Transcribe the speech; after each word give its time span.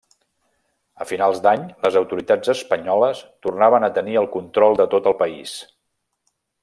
A 1.03 1.05
finals 1.09 1.41
d'any 1.47 1.67
les 1.83 1.97
autoritats 2.01 2.51
espanyoles 2.55 3.21
tornaven 3.47 3.85
a 3.89 3.93
tenir 3.99 4.17
el 4.23 4.29
control 4.39 4.81
de 4.81 4.89
tot 4.95 5.11
el 5.13 5.17
país. 5.21 5.55